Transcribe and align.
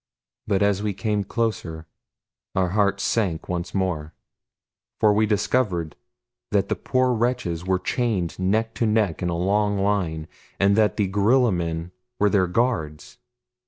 But 0.47 0.63
as 0.63 0.81
we 0.81 0.95
came 0.95 1.23
closer, 1.23 1.85
our 2.55 2.69
hearts 2.69 3.03
sank 3.03 3.47
once 3.47 3.75
more, 3.75 4.15
for 4.99 5.13
we 5.13 5.27
discovered 5.27 5.95
that 6.49 6.69
the 6.69 6.75
poor 6.75 7.13
wretches 7.13 7.63
were 7.67 7.77
chained 7.77 8.39
neck 8.39 8.73
to 8.81 8.87
neck 8.87 9.21
in 9.21 9.29
a 9.29 9.37
long 9.37 9.77
line, 9.77 10.27
and 10.59 10.75
that 10.75 10.97
the 10.97 11.05
gorilla 11.05 11.51
men 11.51 11.91
were 12.17 12.31
their 12.31 12.47
guards. 12.47 13.19